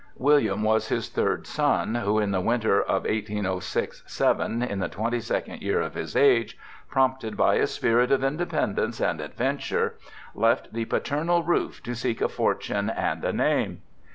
William 0.17 0.63
was 0.63 0.87
his 0.87 1.09
third 1.09 1.45
son, 1.45 1.93
who, 1.93 2.17
in 2.17 2.31
the 2.31 2.41
winter 2.41 2.81
of 2.81 3.03
1806 3.03 4.01
7, 4.07 4.63
in 4.63 4.79
the 4.79 4.89
22nd 4.89 5.61
year 5.61 5.79
of 5.79 5.93
his 5.93 6.15
age, 6.15 6.57
prompted 6.89 7.37
by 7.37 7.53
a 7.53 7.67
spirit 7.67 8.11
of 8.11 8.23
independence 8.23 8.99
and 8.99 9.21
adventure, 9.21 9.93
left 10.33 10.73
the 10.73 10.85
paternal 10.85 11.43
roof 11.43 11.83
to 11.83 11.93
seek 11.93 12.19
a 12.19 12.29
fortune 12.29 12.89
and 12.89 13.23
a 13.23 13.31
name. 13.31 13.83